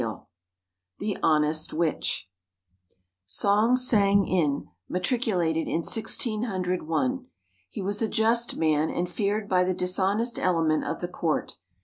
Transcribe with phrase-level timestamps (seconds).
[0.01, 0.25] XXV
[0.97, 2.27] THE HONEST WITCH
[3.27, 7.27] [Song Sang in matriculated in 1601.
[7.69, 11.55] He was a just man, and feared by the dishonest element of the Court.